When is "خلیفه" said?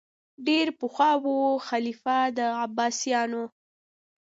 1.67-2.17